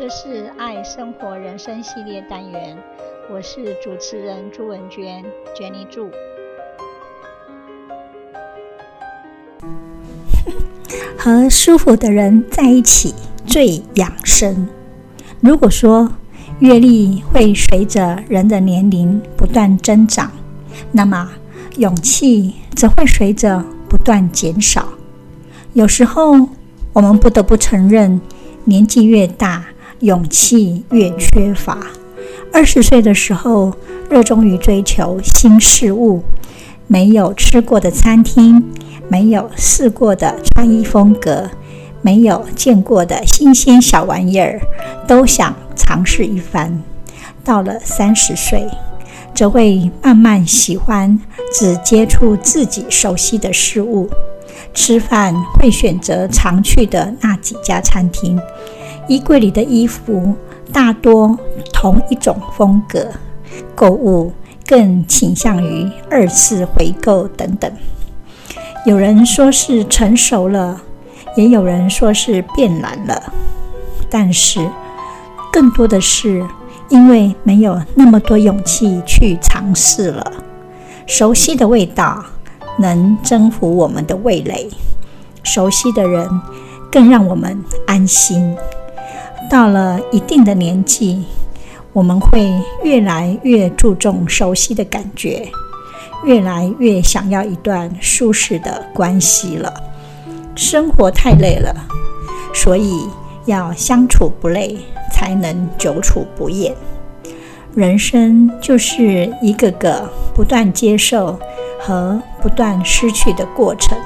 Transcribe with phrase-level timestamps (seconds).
[0.00, 2.74] 这是爱生活人生系列单元，
[3.30, 5.22] 我是主持人朱文娟
[5.54, 6.10] ，Jenny 祝。
[11.20, 13.14] 和舒服的人在一起
[13.44, 14.66] 最养生。
[15.38, 16.10] 如果说
[16.60, 20.32] 阅历会随着人的年龄不断增长，
[20.92, 21.30] 那么
[21.76, 24.88] 勇气则会随着不断减少。
[25.74, 26.48] 有时候，
[26.94, 28.18] 我们不得不承认，
[28.64, 29.66] 年纪越大，
[30.00, 31.78] 勇气越缺乏。
[32.52, 33.72] 二十岁的时候，
[34.08, 36.22] 热衷于追求新事物，
[36.86, 38.64] 没有吃过的餐厅，
[39.08, 41.50] 没有试过的穿衣风格，
[42.02, 44.60] 没有见过的新鲜小玩意儿，
[45.06, 46.82] 都想尝试一番。
[47.44, 48.66] 到了三十岁，
[49.34, 51.20] 则会慢慢喜欢
[51.52, 54.08] 只接触自己熟悉的事物，
[54.74, 58.40] 吃饭会选择常去的那几家餐厅。
[59.10, 60.32] 衣柜里的衣服
[60.72, 61.36] 大多
[61.72, 63.08] 同一种风格，
[63.74, 64.32] 购物
[64.64, 67.68] 更倾向于二次回购等等。
[68.86, 70.80] 有人说是成熟了，
[71.36, 73.20] 也有人说是变懒了，
[74.08, 74.70] 但是
[75.52, 76.46] 更多的是
[76.88, 80.32] 因为没有那么多勇气去尝试了。
[81.08, 82.24] 熟悉的味道
[82.78, 84.70] 能征服我们的味蕾，
[85.42, 86.30] 熟悉的人
[86.92, 88.56] 更让我们安心。
[89.50, 91.24] 到了一定的年纪，
[91.92, 92.48] 我们会
[92.84, 95.48] 越来越注重熟悉的感觉，
[96.24, 99.74] 越来越想要一段舒适的关系了。
[100.54, 101.74] 生活太累了，
[102.54, 103.08] 所以
[103.46, 104.78] 要相处不累，
[105.12, 106.72] 才能久处不厌。
[107.74, 111.36] 人生就是一个个不断接受
[111.80, 113.98] 和不断失去的过程。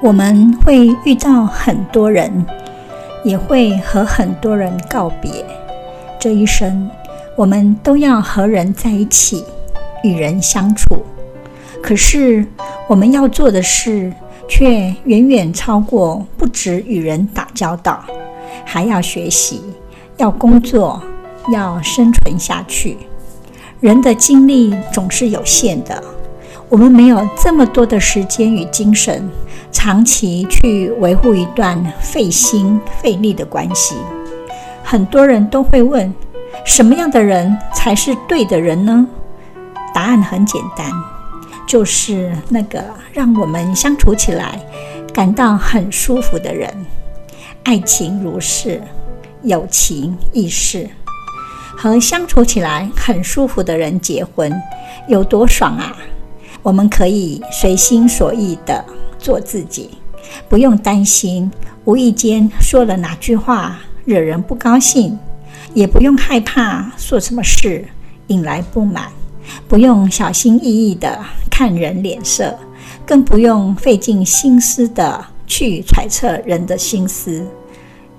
[0.00, 2.46] 我们会遇到很多人。
[3.26, 5.44] 也会和很多人告别。
[6.16, 6.88] 这一生，
[7.34, 9.44] 我们都要和人在一起，
[10.04, 11.04] 与人相处。
[11.82, 12.46] 可是，
[12.86, 14.12] 我们要做的事
[14.48, 18.00] 却远远超过不止与人打交道，
[18.64, 19.60] 还要学习，
[20.18, 21.02] 要工作，
[21.52, 22.96] 要生存下去。
[23.80, 26.00] 人的精力总是有限的，
[26.68, 29.28] 我们没有这么多的时间与精神。
[29.76, 33.94] 长期去维护一段费心费力的关系，
[34.82, 36.12] 很多人都会问：
[36.64, 39.06] 什么样的人才是对的人呢？
[39.92, 40.90] 答案很简单，
[41.68, 42.82] 就是那个
[43.12, 44.58] 让我们相处起来
[45.12, 46.74] 感到很舒服的人。
[47.64, 48.82] 爱情如是，
[49.42, 50.88] 友情亦是。
[51.76, 54.50] 和相处起来很舒服的人结婚，
[55.06, 55.94] 有多爽啊！
[56.62, 58.82] 我们可以随心所欲的。
[59.26, 59.90] 做自己，
[60.48, 61.50] 不用担心
[61.84, 65.18] 无意间说了哪句话惹人不高兴，
[65.74, 67.84] 也不用害怕做什么事
[68.28, 69.10] 引来不满，
[69.66, 71.18] 不用小心翼翼地
[71.50, 72.56] 看人脸色，
[73.04, 77.44] 更不用费尽心思地去揣测人的心思，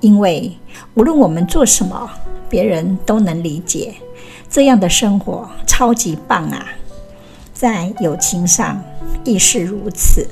[0.00, 0.50] 因为
[0.94, 2.10] 无论我们做什么，
[2.48, 3.92] 别人都能理解。
[4.48, 6.64] 这样的生活超级棒啊！
[7.52, 8.82] 在友情上
[9.22, 10.26] 亦是如此。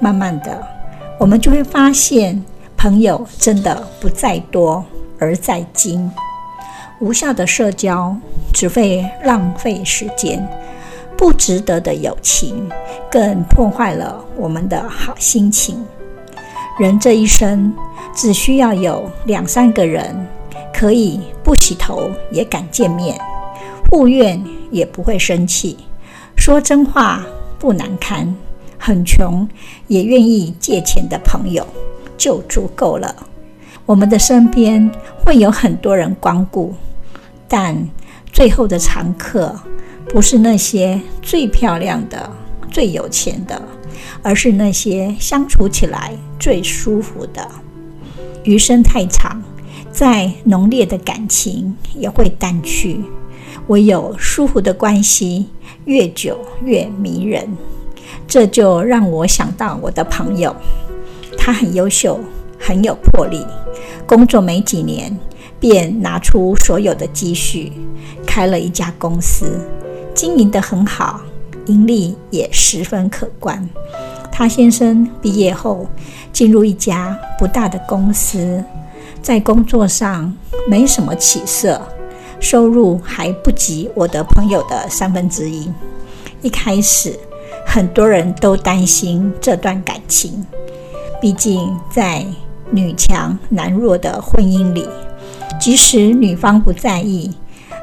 [0.00, 0.66] 慢慢的，
[1.18, 2.42] 我们就会发现，
[2.76, 4.84] 朋友真的不在多，
[5.18, 6.10] 而在精。
[7.00, 8.16] 无效的社交
[8.52, 10.46] 只会浪费时间，
[11.16, 12.68] 不值得的友情
[13.10, 15.84] 更破坏了我们的好心情。
[16.78, 17.72] 人这一生
[18.14, 20.26] 只需要有两三个人，
[20.72, 23.18] 可以不洗头也敢见面，
[23.90, 25.78] 互怨也不会生气，
[26.36, 27.24] 说真话
[27.58, 28.34] 不难堪。
[28.78, 29.48] 很穷
[29.88, 31.66] 也愿意借钱的朋友
[32.16, 33.14] 就足够了。
[33.84, 34.90] 我们的身边
[35.24, 36.74] 会有很多人光顾，
[37.46, 37.88] 但
[38.32, 39.54] 最后的常客
[40.08, 42.30] 不是那些最漂亮的、
[42.70, 43.60] 最有钱的，
[44.22, 47.48] 而是那些相处起来最舒服的。
[48.44, 49.42] 余生太长，
[49.90, 53.00] 再浓烈的感情也会淡去，
[53.68, 55.46] 唯有舒服的关系
[55.84, 57.56] 越久越迷人。
[58.28, 60.54] 这就让我想到我的朋友，
[61.38, 62.18] 他很优秀，
[62.58, 63.46] 很有魄力，
[64.04, 65.16] 工作没几年
[65.60, 67.72] 便拿出所有的积蓄，
[68.26, 69.60] 开了一家公司，
[70.12, 71.20] 经营得很好，
[71.66, 73.66] 盈利也十分可观。
[74.32, 75.86] 他先生毕业后
[76.32, 78.62] 进入一家不大的公司，
[79.22, 80.36] 在工作上
[80.68, 81.80] 没什么起色，
[82.40, 85.70] 收入还不及我的朋友的三分之一。
[86.42, 87.18] 一开始。
[87.76, 90.46] 很多人都担心这段感情，
[91.20, 92.24] 毕竟在
[92.70, 94.88] 女强男弱的婚姻里，
[95.60, 97.30] 即使女方不在意，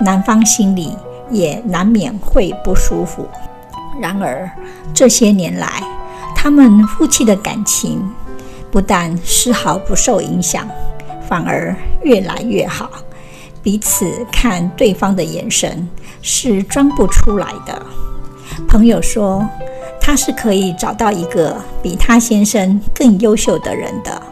[0.00, 0.92] 男方心里
[1.30, 3.28] 也难免会不舒服。
[4.00, 4.50] 然而
[4.92, 5.80] 这些年来，
[6.34, 8.02] 他们夫妻的感情
[8.72, 10.68] 不但丝毫不受影响，
[11.28, 11.72] 反而
[12.02, 12.90] 越来越好。
[13.62, 15.88] 彼此看对方的眼神
[16.22, 17.86] 是装不出来的。
[18.66, 19.46] 朋友说，
[20.06, 24.22] 他是可以找到一个比他先生更优秀的人的，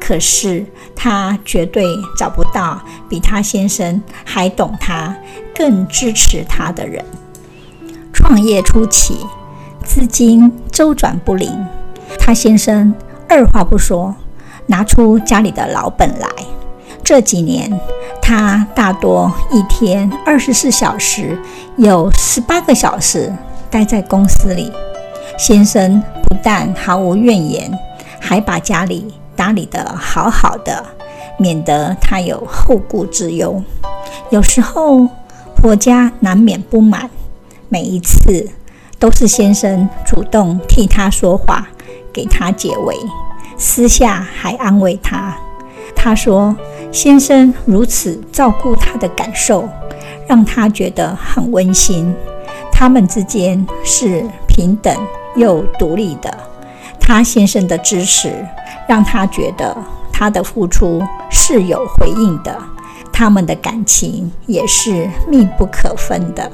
[0.00, 0.64] 可是
[0.96, 1.84] 他绝对
[2.16, 2.80] 找不到
[3.10, 5.14] 比他先生还懂他、
[5.54, 7.04] 更支持他的人。
[8.10, 9.18] 创业初期，
[9.84, 11.62] 资金周转不灵，
[12.18, 12.94] 他先生
[13.28, 14.14] 二话不说，
[14.64, 16.26] 拿出家里的老本来。
[17.04, 17.70] 这几年，
[18.22, 21.38] 他大多一天二十四小时，
[21.76, 23.30] 有十八个小时
[23.68, 24.72] 待在公司里。
[25.38, 27.70] 先生不但毫无怨言，
[28.20, 30.84] 还把家里打理得好好的，
[31.38, 33.62] 免得他有后顾之忧。
[34.30, 35.08] 有时候
[35.56, 37.10] 婆家难免不满，
[37.68, 38.48] 每一次
[38.98, 41.66] 都是先生主动替他说话，
[42.12, 42.96] 给他解围，
[43.56, 45.36] 私下还安慰他。
[45.94, 46.56] 他说
[46.90, 49.68] ：“先生如此照顾他的感受，
[50.26, 52.14] 让他觉得很温馨。
[52.72, 54.94] 他们之间是平等
[55.36, 56.36] 又独立的。
[57.00, 58.46] 他先生的支持，
[58.88, 59.76] 让他觉得
[60.12, 62.56] 他的付出是有回应的。
[63.12, 66.50] 他们的感情也是密不可分的。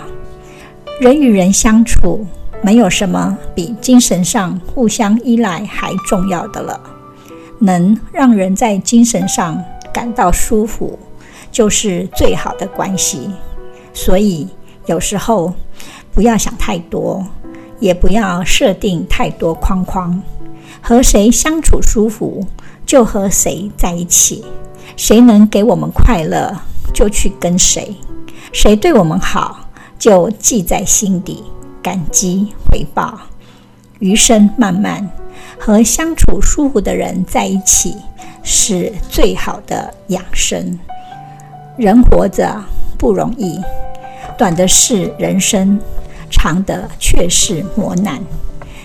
[1.00, 2.26] 人与人相处，
[2.62, 6.80] 没有什么比精神上互相依赖还重要的了。”
[7.60, 9.60] 能让人在精神上
[9.92, 10.96] 感到舒服，
[11.50, 13.30] 就是最好的关系。
[13.92, 14.48] 所以
[14.86, 15.52] 有时候
[16.14, 17.26] 不要想太多，
[17.80, 20.22] 也不要设定太多框框。
[20.80, 22.46] 和谁相处舒服，
[22.86, 24.44] 就和谁在一起。
[24.96, 26.54] 谁能给我们快乐，
[26.92, 27.94] 就去跟谁。
[28.52, 31.44] 谁对我们好，就记在心底，
[31.82, 33.18] 感激回报。
[33.98, 35.08] 余生漫漫。
[35.60, 37.96] 和相处舒服的人在一起
[38.44, 40.78] 是最好的养生。
[41.76, 42.62] 人活着
[42.96, 43.60] 不容易，
[44.36, 45.78] 短的是人生，
[46.30, 48.20] 长的却是磨难。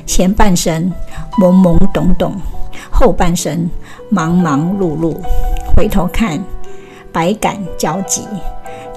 [0.05, 0.91] 前半生
[1.39, 2.35] 懵懵懂懂，
[2.91, 3.69] 后半生
[4.09, 5.17] 忙忙碌碌。
[5.75, 6.43] 回头看，
[7.11, 8.21] 百感交集。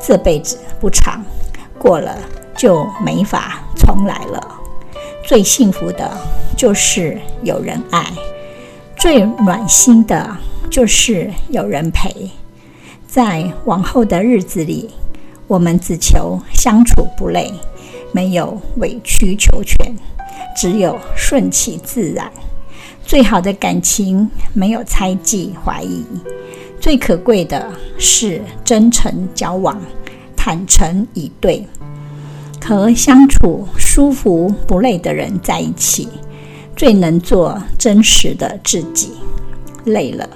[0.02, 1.22] 这辈子不长，
[1.78, 2.16] 过了
[2.56, 4.54] 就没法重来了。
[5.24, 6.10] 最幸福的，
[6.56, 8.02] 就是有人爱；
[8.96, 10.36] 最暖心的，
[10.70, 12.30] 就是有人陪。
[13.06, 14.90] 在往后的日子里，
[15.46, 17.52] 我们只求相处不累，
[18.16, 19.94] 没有委曲求全，
[20.56, 22.32] 只有顺其自然。
[23.04, 26.02] 最好的感情，没有猜忌怀疑。
[26.80, 29.78] 最可贵的是真诚交往，
[30.34, 31.66] 坦诚以对。
[32.64, 36.08] 和相处舒服不累的人在一起，
[36.74, 39.12] 最能做真实的自己。
[39.84, 40.26] 累了，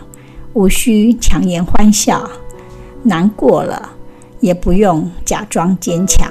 [0.52, 2.28] 无需强颜欢笑；
[3.02, 3.88] 难过了，
[4.38, 6.30] 也不用假装坚强。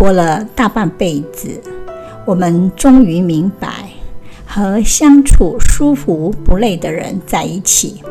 [0.00, 1.60] 活了大半辈子，
[2.24, 3.68] 我们终于明白，
[4.46, 8.02] 和相处舒服不累的人在一起，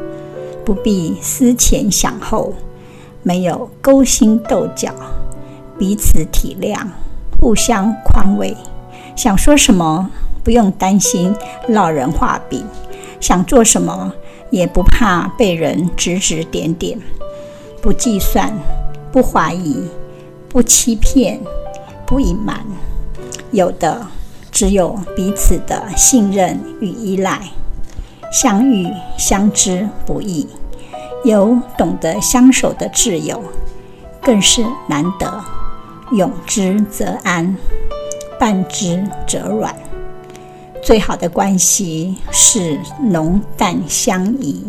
[0.64, 2.54] 不必思前想后，
[3.24, 4.94] 没有勾心斗角。
[5.80, 6.78] 彼此体谅，
[7.42, 8.56] 互相宽慰，
[9.16, 10.12] 想说什么
[10.44, 11.34] 不用担心
[11.69, 12.64] 落人话柄，
[13.19, 14.14] 想做什么
[14.52, 17.00] 也不怕被人指指点点，
[17.81, 18.54] 不计算，
[19.12, 19.86] 不怀疑，
[20.48, 21.40] 不欺骗，
[22.09, 22.66] 不隐瞒，
[23.51, 24.07] 有的
[24.51, 27.39] 只有彼此的信任与依赖。
[28.31, 30.47] 相遇相知不易，
[31.23, 33.39] 有懂得相守的挚友，
[34.23, 35.39] 更是难得。
[36.13, 37.56] 拥之则安，
[38.39, 39.75] 伴之则软。
[40.81, 44.66] 最好的关系是浓淡相宜。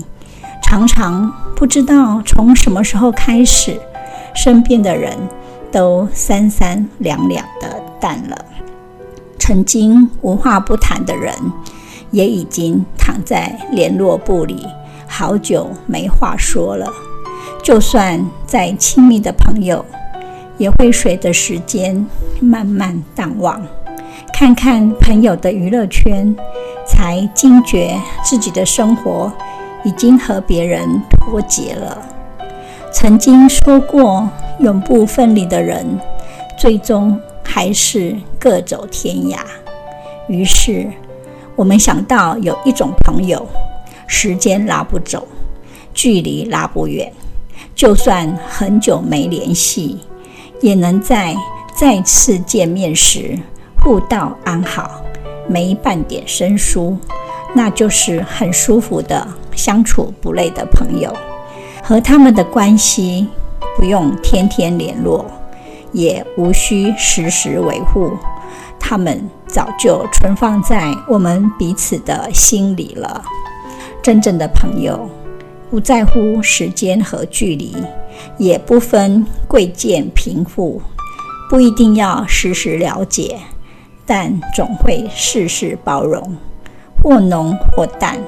[0.62, 3.80] 常常不知道从什么时候开始，
[4.34, 5.16] 身边的人
[5.72, 8.36] 都三三两两的淡了。
[9.38, 11.34] 曾经无话不谈的人，
[12.10, 14.66] 也已经躺在联络簿里，
[15.08, 16.92] 好久没话说了。
[17.62, 19.84] 就算再亲密的朋友，
[20.56, 22.06] 也会随着时间
[22.40, 23.60] 慢慢淡忘，
[24.32, 26.34] 看看朋友的娱乐圈，
[26.86, 29.32] 才惊觉自己的生活
[29.84, 31.98] 已经和别人脱节了。
[32.92, 34.28] 曾经说过
[34.58, 35.98] 永不分离的人，
[36.58, 39.38] 最终还是各走天涯。
[40.28, 40.90] 于是，
[41.56, 43.46] 我们想到有一种朋友，
[44.06, 45.26] 时间拉不走，
[45.94, 47.12] 距离拉不远。
[47.74, 50.00] 就算很久没联系，
[50.60, 51.34] 也能在
[51.74, 53.38] 再次见面时
[53.80, 55.00] 互道安好，
[55.48, 56.98] 没半点生疏，
[57.54, 61.14] 那就是很舒服的相处不累的朋友。
[61.82, 63.26] 和他们的关系
[63.76, 65.24] 不用天天联络，
[65.92, 68.12] 也无需时时维护，
[68.78, 73.22] 他们早就存放在我们彼此的心里了。
[74.02, 75.08] 真正的朋友，
[75.70, 77.76] 不在乎时间和距离，
[78.38, 80.80] 也不分贵贱贫富，
[81.48, 83.36] 不一定要时时了解，
[84.06, 86.36] 但总会事事包容，
[87.02, 88.18] 或浓或淡，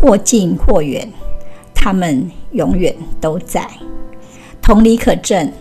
[0.00, 1.10] 或近或远，
[1.76, 3.68] 他们永远都在。
[4.62, 5.52] 同理可证，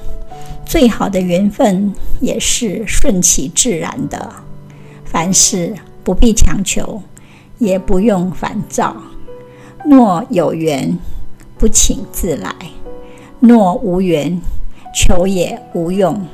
[0.65, 4.33] 最好的缘分也是顺其自然的，
[5.03, 7.03] 凡事不必强求，
[7.59, 8.95] 也不用烦躁。
[9.83, 10.97] 若有缘，
[11.59, 12.49] 不请自来；
[13.39, 14.41] 若无缘，
[14.95, 16.25] 求也无用。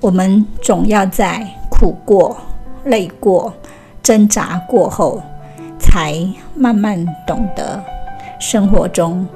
[0.00, 2.36] 我们总要在苦过、
[2.86, 3.52] 累过、
[4.02, 5.22] 挣扎过后，
[5.78, 6.18] 才
[6.56, 7.83] 慢慢懂得，
[8.46, 9.26] 生活中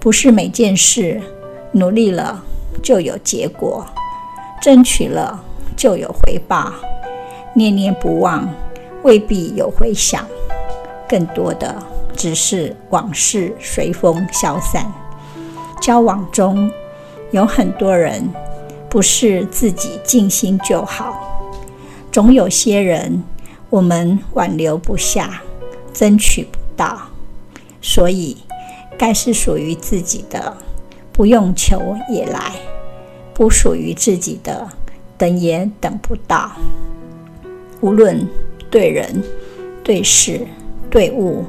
[0.00, 1.22] 不是每件事
[1.70, 2.42] 努力了
[2.82, 3.86] 就有结果，
[4.60, 5.40] 争取了
[5.76, 6.72] 就有回报，
[7.54, 8.52] 念念不忘
[9.04, 10.26] 未必有回响，
[11.08, 11.72] 更多的。
[12.16, 14.92] 只是往事随风消散。
[15.80, 16.68] 交往中
[17.30, 18.28] 有很多人，
[18.88, 21.46] 不是自己尽心就好，
[22.10, 23.22] 总有些人
[23.70, 25.40] 我们挽留不下，
[25.92, 27.02] 争取不到，
[27.80, 28.36] 所以
[28.98, 30.54] 该是属于自己的，
[31.12, 32.52] 不用求也来；
[33.32, 34.68] 不属于自己的，
[35.16, 36.50] 等也等不到。
[37.80, 38.28] 无论
[38.68, 39.22] 对人、
[39.82, 40.46] 对事、
[40.90, 41.44] 对物。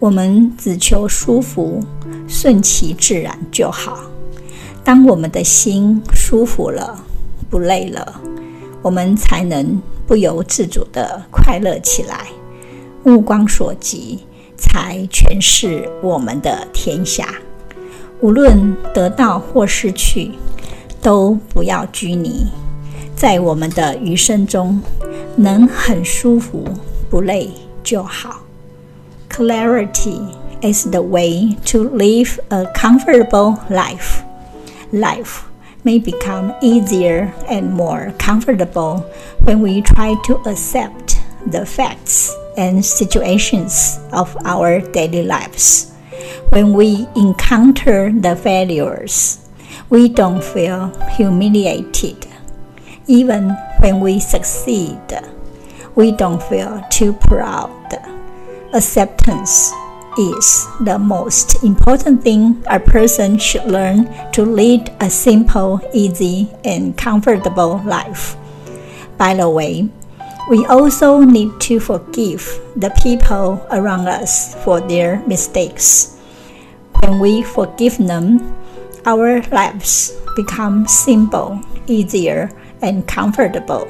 [0.00, 1.82] 我们只求舒服，
[2.28, 3.98] 顺其自然就好。
[4.84, 6.96] 当我们的心舒服了，
[7.50, 8.20] 不累了，
[8.80, 12.28] 我们才能不由自主地快乐起来。
[13.02, 14.20] 目光所及，
[14.58, 17.28] 才全是我们的天下。
[18.20, 20.32] 无论得到或失去，
[21.00, 22.48] 都不要拘泥。
[23.14, 24.82] 在我们的余生中，
[25.36, 26.64] 能很舒服，
[27.08, 27.48] 不累
[27.82, 28.40] 就好。
[29.30, 30.20] Clarity
[30.62, 34.22] is the way to live a comfortable life.
[34.92, 35.42] Life
[35.84, 39.04] may become easier and more comfortable
[39.46, 41.18] when we try to accept
[41.50, 45.94] the facts and situations of our daily lives.
[46.50, 49.48] When we encounter the failures,
[49.88, 52.26] we don't feel humiliated.
[53.06, 55.00] Even when we succeed,
[55.94, 57.70] we don't feel too proud.
[58.74, 59.72] Acceptance
[60.18, 66.98] is the most important thing a person should learn to lead a simple, easy, and
[66.98, 68.36] comfortable life.
[69.16, 69.88] By the way,
[70.48, 72.40] we also need to forgive
[72.74, 76.16] the people around us for their mistakes.
[77.00, 78.56] When we forgive them,
[79.04, 82.50] our lives become simple, easier,
[82.80, 83.86] and comfortable.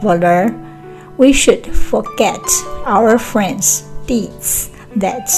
[0.00, 0.54] Further,
[1.18, 2.40] we should forget
[2.86, 5.28] our friends deeds that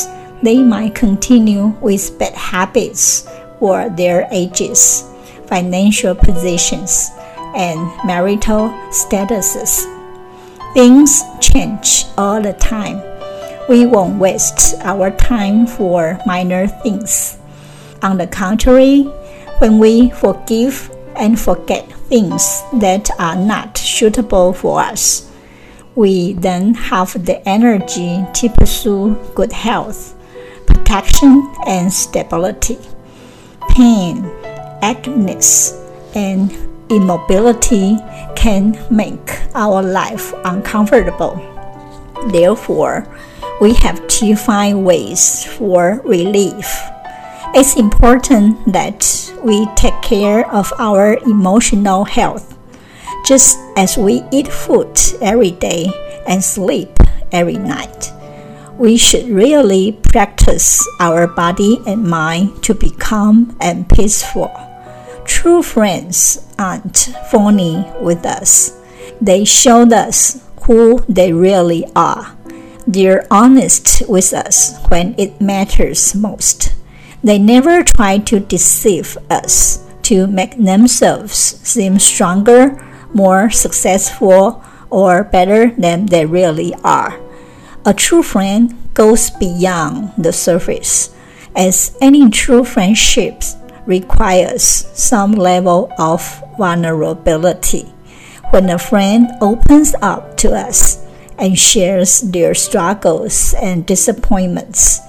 [0.43, 3.27] they might continue with bad habits
[3.61, 5.09] or their ages,
[5.47, 7.11] financial positions,
[7.55, 9.92] and marital statuses.
[10.75, 13.03] Things change all the time.
[13.69, 17.37] We won't waste our time for minor things.
[18.03, 19.03] On the contrary,
[19.59, 25.31] when we forgive and forget things that are not suitable for us,
[25.95, 30.15] we then have the energy to pursue good health,
[30.67, 32.79] protection, and stability.
[33.69, 34.23] Pain,
[34.81, 35.79] acness,
[36.15, 36.51] and
[36.91, 37.99] immobility
[38.43, 41.39] can make our life uncomfortable.
[42.33, 43.07] Therefore,
[43.61, 46.67] we have to find ways for relief.
[47.55, 49.07] It's important that
[49.45, 52.59] we take care of our emotional health
[53.25, 54.91] just as we eat food
[55.23, 55.87] every day
[56.27, 56.91] and sleep
[57.31, 58.11] every night.
[58.77, 64.51] We should really practice our body and mind to be calm and peaceful.
[65.25, 67.11] True friends aren't
[68.01, 68.79] with us.
[69.21, 72.37] They show us who they really are.
[72.87, 76.75] They're honest with us when it matters most.
[77.23, 82.79] They never try to deceive us to make themselves seem stronger
[83.15, 87.19] more successful or better than they really are.
[87.85, 91.15] A true friend goes beyond the surface,
[91.55, 94.63] as any true friendships requires
[94.95, 96.23] some level of
[96.59, 97.93] vulnerability.
[98.51, 101.05] When a friend opens up to us
[101.39, 105.01] and shares their struggles and disappointments,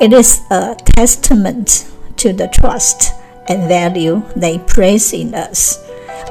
[0.00, 3.12] it is a testament to the trust
[3.48, 5.78] and value they place in us.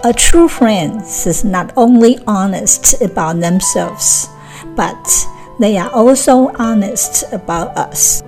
[0.04, 4.30] A true friend is not only honest about themselves,
[4.76, 5.28] but
[5.60, 8.22] they are also honest about us.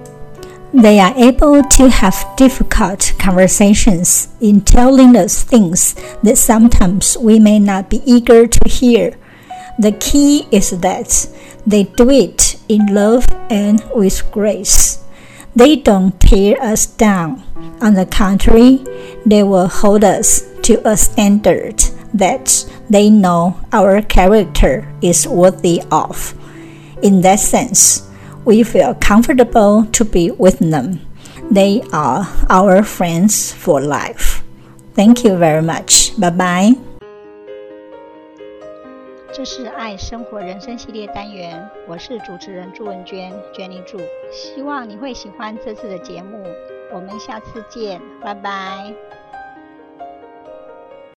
[0.74, 7.58] They are able to have difficult conversations in telling us things that sometimes we may
[7.58, 9.18] not be eager to hear.
[9.80, 11.28] The key is that
[11.66, 15.04] they do it in love and with grace.
[15.56, 17.44] They don't tear us down.
[17.82, 18.86] On the contrary,
[19.26, 21.80] they will hold us to a standard
[22.14, 26.36] that they know our character is worthy of.
[27.02, 28.09] In that sense,
[28.50, 31.00] we feel comfortable to be with them.
[31.52, 34.42] They are our friends for life.
[34.96, 36.18] Thank you very much.
[36.18, 36.76] Bye bye.
[39.32, 44.00] 这是爱生活人生系列单元，我是主持人朱文娟，Jenny 朱。
[44.32, 46.44] 希望你会喜欢这次的节目，
[46.92, 48.92] 我们下次见，拜拜。